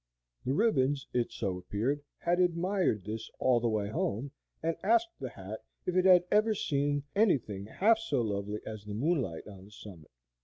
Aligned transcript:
The 0.45 0.55
ribbons, 0.55 1.07
it 1.13 1.31
so 1.31 1.59
appeared, 1.59 2.01
had 2.17 2.39
admired 2.39 3.03
this 3.05 3.29
all 3.37 3.59
the 3.59 3.69
way 3.69 3.87
home, 3.87 4.31
and 4.63 4.75
asked 4.83 5.11
the 5.19 5.29
hat 5.29 5.63
if 5.85 5.95
it 5.95 6.05
had 6.05 6.23
ever 6.31 6.55
seen 6.55 7.03
anything 7.15 7.67
half 7.67 7.99
so 7.99 8.23
lovely 8.23 8.61
as 8.65 8.83
the 8.83 8.95
moonlight 8.95 9.45
on 9.45 9.65
the 9.65 9.71
summit. 9.71 10.09